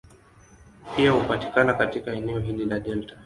[0.95, 3.15] Pia hupatikana katika eneo hili la delta.